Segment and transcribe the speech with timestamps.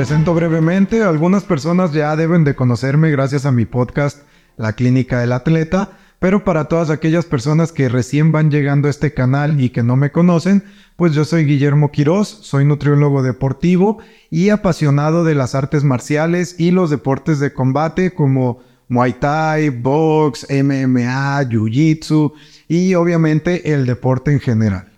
[0.00, 4.22] Presento brevemente, algunas personas ya deben de conocerme gracias a mi podcast
[4.56, 9.12] La Clínica del Atleta, pero para todas aquellas personas que recién van llegando a este
[9.12, 10.64] canal y que no me conocen,
[10.96, 13.98] pues yo soy Guillermo Quiroz, soy nutriólogo deportivo
[14.30, 20.46] y apasionado de las artes marciales y los deportes de combate como Muay Thai, box,
[20.48, 22.32] MMA, Jiu-Jitsu
[22.68, 24.89] y obviamente el deporte en general.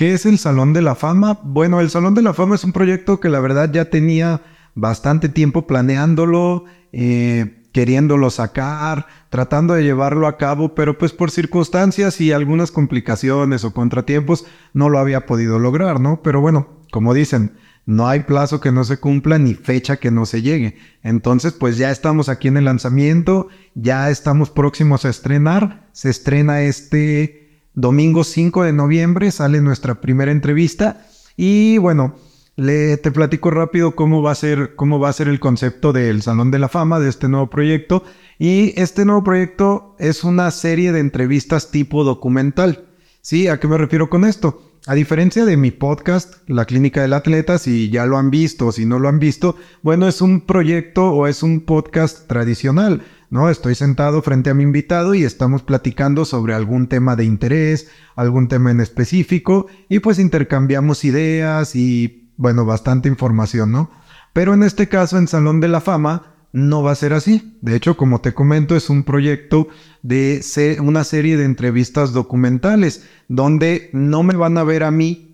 [0.00, 1.40] ¿Qué es el Salón de la Fama?
[1.42, 4.40] Bueno, el Salón de la Fama es un proyecto que la verdad ya tenía
[4.74, 12.18] bastante tiempo planeándolo, eh, queriéndolo sacar, tratando de llevarlo a cabo, pero pues por circunstancias
[12.22, 16.22] y algunas complicaciones o contratiempos no lo había podido lograr, ¿no?
[16.22, 20.24] Pero bueno, como dicen, no hay plazo que no se cumpla ni fecha que no
[20.24, 20.78] se llegue.
[21.02, 25.90] Entonces, pues ya estamos aquí en el lanzamiento, ya estamos próximos a estrenar.
[25.92, 27.39] Se estrena este
[27.80, 32.14] Domingo 5 de noviembre sale nuestra primera entrevista y bueno,
[32.56, 36.20] le, te platico rápido cómo va, a ser, cómo va a ser el concepto del
[36.20, 38.04] Salón de la Fama de este nuevo proyecto.
[38.38, 42.84] Y este nuevo proyecto es una serie de entrevistas tipo documental.
[43.22, 43.48] ¿Sí?
[43.48, 44.62] ¿A qué me refiero con esto?
[44.86, 48.72] A diferencia de mi podcast, La Clínica del Atleta, si ya lo han visto o
[48.72, 53.48] si no lo han visto, bueno, es un proyecto o es un podcast tradicional ¿no?
[53.48, 58.48] Estoy sentado frente a mi invitado y estamos platicando sobre algún tema de interés, algún
[58.48, 63.90] tema en específico y pues intercambiamos ideas y bueno, bastante información, ¿no?
[64.32, 67.56] Pero en este caso en Salón de la Fama no va a ser así.
[67.62, 69.68] De hecho, como te comento, es un proyecto
[70.02, 70.42] de
[70.80, 75.30] una serie de entrevistas documentales donde no me van a ver a mí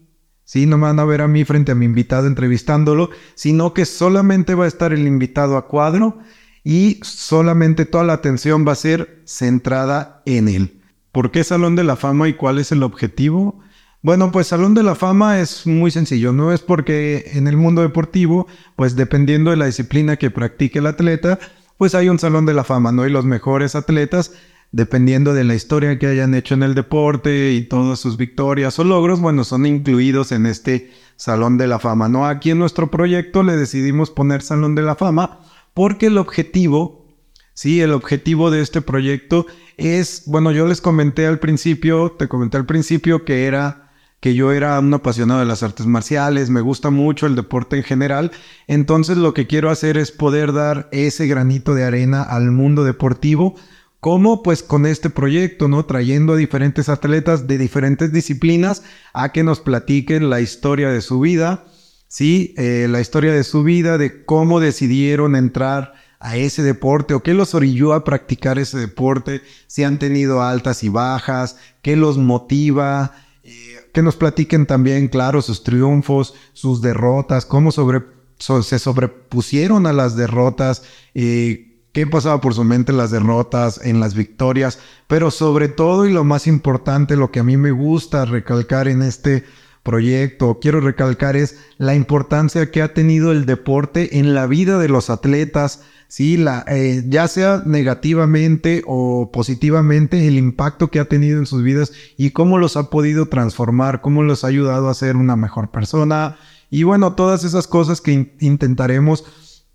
[0.47, 3.85] Sí, no me van a ver a mí frente a mi invitado entrevistándolo, sino que
[3.85, 6.21] solamente va a estar el invitado a cuadro
[6.69, 10.83] y solamente toda la atención va a ser centrada en él.
[11.13, 13.61] ¿Por qué Salón de la Fama y cuál es el objetivo?
[14.03, 17.83] Bueno, pues Salón de la Fama es muy sencillo, no es porque en el mundo
[17.83, 21.39] deportivo, pues dependiendo de la disciplina que practique el atleta,
[21.79, 23.07] pues hay un Salón de la Fama, ¿no?
[23.07, 24.33] Y los mejores atletas,
[24.73, 28.83] dependiendo de la historia que hayan hecho en el deporte y todas sus victorias o
[28.83, 32.27] logros, bueno, son incluidos en este Salón de la Fama, ¿no?
[32.27, 35.39] Aquí en nuestro proyecto le decidimos poner Salón de la Fama
[35.77, 37.05] porque el objetivo,
[37.53, 39.45] sí, el objetivo de este proyecto
[39.77, 44.53] es, bueno, yo les comenté al principio, te comenté al principio que era que yo
[44.53, 48.33] era un apasionado de las artes marciales, me gusta mucho el deporte en general,
[48.67, 53.55] entonces lo que quiero hacer es poder dar ese granito de arena al mundo deportivo,
[54.01, 55.85] como pues con este proyecto, ¿no?
[55.85, 58.83] Trayendo a diferentes atletas de diferentes disciplinas
[59.13, 61.67] a que nos platiquen la historia de su vida,
[62.09, 62.55] ¿sí?
[62.57, 67.35] Eh, la historia de su vida, de cómo decidieron entrar a ese deporte o qué
[67.35, 73.13] los orilló a practicar ese deporte, si han tenido altas y bajas, qué los motiva,
[73.43, 73.53] eh,
[73.93, 78.03] que nos platiquen también, claro, sus triunfos, sus derrotas, cómo sobre,
[78.39, 80.83] se sobrepusieron a las derrotas,
[81.15, 86.07] eh, qué pasaba por su mente en las derrotas, en las victorias, pero sobre todo
[86.07, 89.45] y lo más importante, lo que a mí me gusta recalcar en este
[89.87, 94.89] proyecto, quiero recalcar es la importancia que ha tenido el deporte en la vida de
[94.89, 96.37] los atletas, ¿sí?
[96.37, 101.93] La, eh, ya sea negativamente o positivamente, el impacto que ha tenido en sus vidas
[102.17, 106.37] y cómo los ha podido transformar, cómo los ha ayudado a ser una mejor persona
[106.69, 109.25] y bueno, todas esas cosas que intentaremos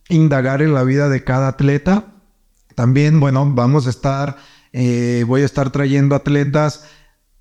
[0.10, 2.16] indagar en la vida de cada atleta.
[2.76, 4.36] También, bueno, vamos a estar,
[4.74, 6.84] eh, voy a estar trayendo atletas,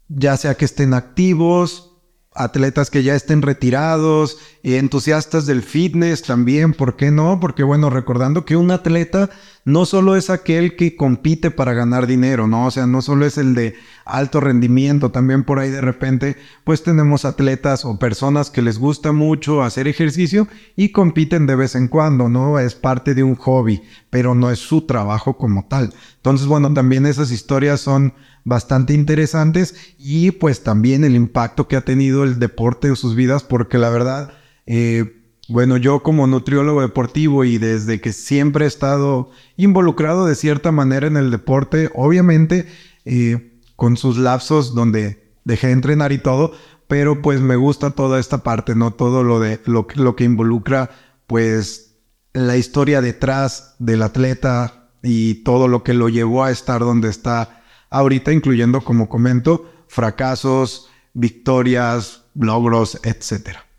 [0.08, 1.89] ya sea que estén activos,
[2.34, 7.40] atletas que ya estén retirados, entusiastas del fitness también, ¿por qué no?
[7.40, 9.30] Porque bueno, recordando que un atleta
[9.70, 12.66] no solo es aquel que compite para ganar dinero, ¿no?
[12.66, 16.82] O sea, no solo es el de alto rendimiento, también por ahí de repente, pues
[16.82, 21.88] tenemos atletas o personas que les gusta mucho hacer ejercicio y compiten de vez en
[21.88, 22.58] cuando, ¿no?
[22.58, 25.94] Es parte de un hobby, pero no es su trabajo como tal.
[26.16, 28.14] Entonces, bueno, también esas historias son
[28.44, 33.42] bastante interesantes y pues también el impacto que ha tenido el deporte en sus vidas
[33.42, 34.32] porque la verdad,
[34.66, 35.19] eh,
[35.50, 41.08] bueno, yo como nutriólogo deportivo y desde que siempre he estado involucrado de cierta manera
[41.08, 42.68] en el deporte, obviamente
[43.04, 46.52] eh, con sus lapsos donde dejé de entrenar y todo,
[46.86, 48.92] pero pues me gusta toda esta parte, ¿no?
[48.92, 50.90] Todo lo de lo, lo que involucra
[51.26, 51.96] pues
[52.32, 57.62] la historia detrás del atleta y todo lo que lo llevó a estar donde está
[57.90, 63.69] ahorita incluyendo, como comento, fracasos, victorias, logros, etc.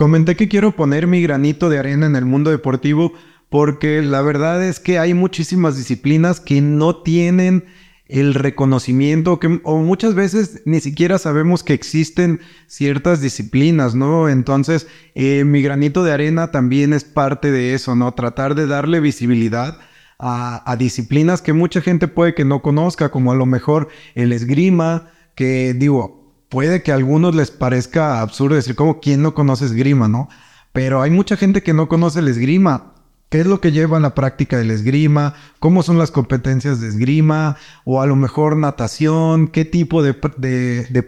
[0.00, 3.12] Comenté que quiero poner mi granito de arena en el mundo deportivo
[3.50, 7.66] porque la verdad es que hay muchísimas disciplinas que no tienen
[8.06, 14.30] el reconocimiento que, o muchas veces ni siquiera sabemos que existen ciertas disciplinas, ¿no?
[14.30, 18.14] Entonces, eh, mi granito de arena también es parte de eso, ¿no?
[18.14, 19.80] Tratar de darle visibilidad
[20.18, 25.10] a, disciplinas que mucha gente puede que no conozca, como a lo mejor el esgrima,
[25.34, 26.19] que digo,
[26.50, 30.28] puede que a algunos les parezca absurdo decir como quién no conoce esgrima, ¿no?
[30.72, 32.92] Pero hay mucha gente que no conoce el esgrima.
[33.30, 36.88] Qué es lo que lleva a la práctica del esgrima, cómo son las competencias de
[36.88, 40.14] esgrima, o a lo mejor natación, qué tipo de,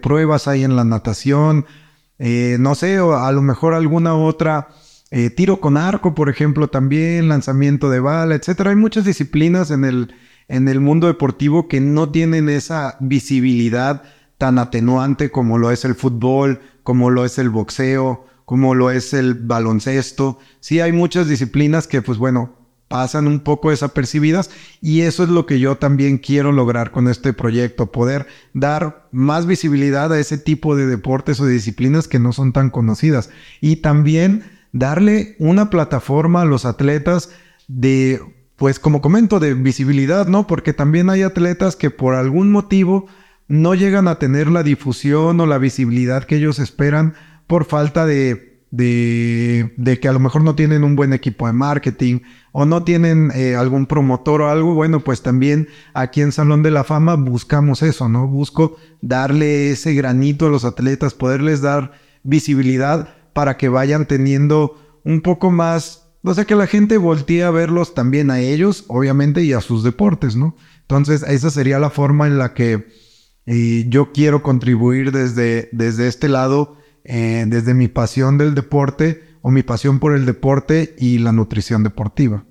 [0.00, 1.66] pruebas hay en la natación,
[2.20, 4.68] eh, no sé, o a lo mejor alguna otra,
[5.10, 8.70] eh, tiro con arco, por ejemplo, también, lanzamiento de bala, etcétera.
[8.70, 10.14] Hay muchas disciplinas en el,
[10.46, 14.04] en el mundo deportivo que no tienen esa visibilidad
[14.42, 19.14] tan atenuante como lo es el fútbol, como lo es el boxeo, como lo es
[19.14, 20.40] el baloncesto.
[20.58, 22.52] Sí hay muchas disciplinas que, pues bueno,
[22.88, 24.50] pasan un poco desapercibidas
[24.80, 29.46] y eso es lo que yo también quiero lograr con este proyecto, poder dar más
[29.46, 33.30] visibilidad a ese tipo de deportes o disciplinas que no son tan conocidas
[33.60, 34.42] y también
[34.72, 37.30] darle una plataforma a los atletas
[37.68, 38.20] de,
[38.56, 40.48] pues como comento, de visibilidad, ¿no?
[40.48, 43.06] Porque también hay atletas que por algún motivo
[43.52, 47.12] no llegan a tener la difusión o la visibilidad que ellos esperan
[47.46, 52.20] por falta de, de, que a lo mejor no tienen un buen equipo de marketing
[52.52, 56.70] o no tienen eh, algún promotor o algo, bueno, pues también aquí en Salón de
[56.70, 58.26] la Fama buscamos eso, ¿no?
[58.26, 65.20] Busco darle ese granito a los atletas, poderles dar visibilidad para que vayan teniendo un
[65.20, 69.52] poco más, o sea, que la gente voltee a verlos también a ellos, obviamente, y
[69.52, 70.56] a sus deportes, ¿no?
[70.80, 73.11] Entonces, esa sería la forma en la que
[73.46, 79.50] eh, yo quiero contribuir desde, desde este lado eh, desde mi pasión del deporte o
[79.50, 82.44] mi pasión por el deporte y la nutrición deportiva.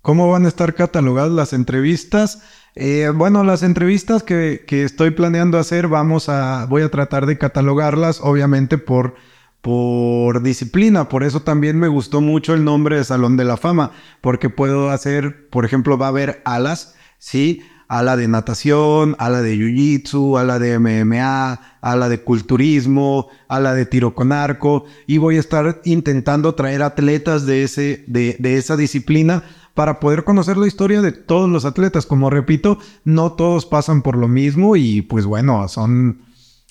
[0.00, 2.42] ¿Cómo van a estar catalogadas las entrevistas?
[2.74, 8.20] Eh, bueno, las entrevistas que, estoy planeando hacer, vamos a, voy a tratar de catalogarlas,
[8.22, 9.16] obviamente por,
[9.60, 11.10] por disciplina.
[11.10, 13.90] Por eso también me gustó mucho el nombre de Salón de la Fama,
[14.22, 17.60] porque puedo hacer, por ejemplo, va a haber alas, ¿sí?
[17.88, 24.14] Ala de natación, ala de jiu-jitsu, ala de MMA, ala de culturismo, ala de tiro
[24.14, 29.42] con arco y voy a estar intentando traer atletas de, ese, de, de esa disciplina
[29.72, 32.04] para poder conocer la historia de todos los atletas.
[32.04, 36.22] Como repito, no todos pasan por lo mismo y pues bueno, son,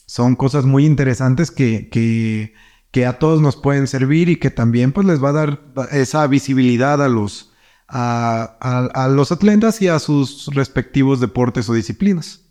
[0.06, 2.54] son cosas muy interesantes que, que,
[2.92, 5.62] que a todos nos pueden servir y que también pues les va a dar
[5.92, 7.52] esa visibilidad a los,
[7.88, 12.42] a, los atletas y a sus respectivos deportes o disciplinas.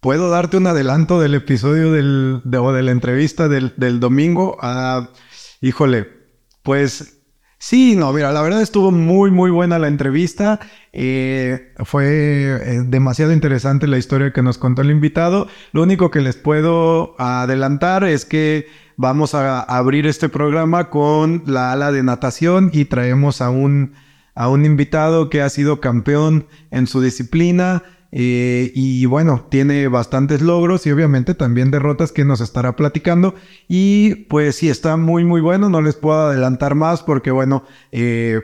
[0.00, 4.58] Puedo darte un adelanto del episodio del, de, o de la entrevista del, domingo.
[4.60, 5.08] Ah,
[5.60, 6.06] híjole,
[6.62, 7.22] pues
[7.58, 10.60] sí, no, mira, la verdad estuvo muy, muy buena la entrevista.
[10.92, 15.48] Eh, fue eh, demasiado interesante la historia que nos contó el invitado.
[15.72, 18.66] Lo único que les puedo adelantar es que
[18.96, 23.94] vamos a abrir este programa con la ala de natación y traemos a un
[24.34, 27.82] a un invitado que ha sido campeón en su disciplina
[28.16, 33.34] eh, y bueno, tiene bastantes logros y obviamente también derrotas que nos estará platicando.
[33.66, 38.40] Y pues sí, está muy muy bueno, no les puedo adelantar más porque bueno, eh,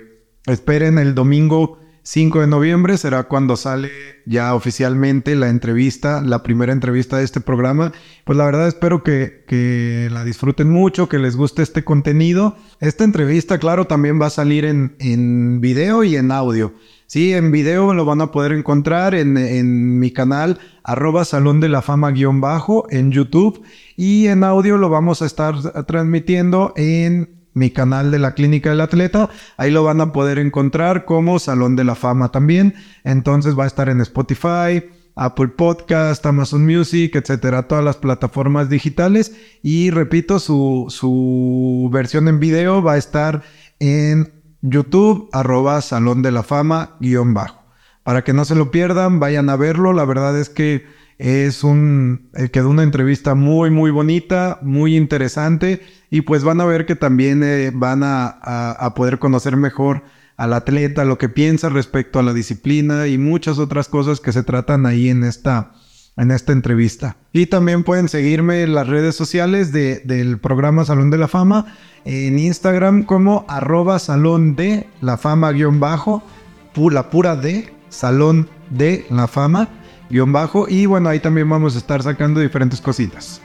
[0.47, 3.91] esperen el domingo 5 de noviembre será cuando sale
[4.27, 7.93] ya oficialmente la entrevista, la primera entrevista de este programa.
[8.25, 12.57] Pues la verdad espero que, que, la disfruten mucho, que les guste este contenido.
[12.81, 16.75] Esta entrevista, claro, también va a salir en, en video y en audio.
[17.07, 21.69] Sí, en video lo van a poder encontrar en, en mi canal arroba salón de
[21.69, 23.63] la fama guion bajo en YouTube
[23.97, 28.81] y en audio lo vamos a estar transmitiendo en mi canal de la Clínica del
[28.81, 29.29] Atleta.
[29.59, 32.75] Ahí lo van a poder encontrar como Salón de la Fama también.
[33.05, 34.83] Entonces va a estar en Spotify,
[35.15, 39.37] Apple Podcast, Amazon Music, etcétera, todas las plataformas digitales.
[39.63, 43.43] Y repito, su, su versión en video va a estar
[43.79, 47.61] en YouTube, arroba Salón de la Fama, guion bajo.
[48.05, 49.93] Para que no se lo pierdan, vayan a verlo.
[49.93, 50.87] La verdad es que
[51.21, 56.65] es un, eh, quedó una entrevista muy, muy bonita, muy interesante y pues van a
[56.65, 60.03] ver que también eh, van a, poder conocer mejor
[60.39, 64.43] al atleta, lo que piensa respecto a la disciplina y muchas otras cosas que se
[64.43, 65.73] tratan ahí en esta,
[66.17, 67.19] en esta entrevista.
[67.35, 72.39] Y también pueden seguirme en las redes sociales del programa Salón de la Fama, en
[72.39, 76.23] Instagram como arroba salón de la fama guion bajo,
[76.91, 79.69] la pura de salón de la fama
[80.11, 80.67] guion bajo.
[80.69, 83.41] Y bueno, ahí también vamos a estar sacando diferentes cositas.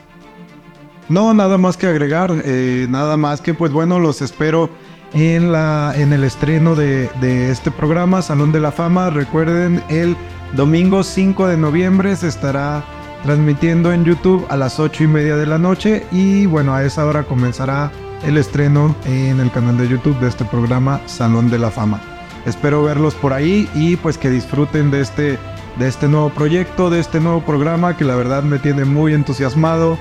[1.08, 4.68] No, nada más que agregar, eh, nada más que pues bueno, los espero
[5.14, 9.10] en, la, en el estreno de, de, este programa, Salón de la Fama.
[9.10, 10.16] Recuerden, el
[10.54, 12.84] Domingo 5 de noviembre se estará
[13.22, 17.04] transmitiendo en YouTube a las 8 y media de la noche y bueno, a esa
[17.06, 17.90] hora comenzará
[18.24, 22.00] el estreno en el canal de YouTube de este programa Salón de la Fama.
[22.46, 25.38] Espero verlos por ahí y pues que disfruten de este,
[25.78, 29.98] de este nuevo proyecto, de este nuevo programa que la verdad me tiene muy entusiasmado,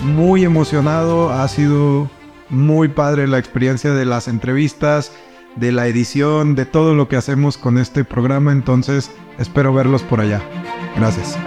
[0.00, 1.30] muy emocionado.
[1.30, 2.10] Ha sido
[2.48, 5.12] muy padre la experiencia de las entrevistas,
[5.56, 8.52] de la edición, de todo lo que hacemos con este programa.
[8.52, 10.42] Entonces espero verlos por allá.
[10.96, 11.38] Gracias.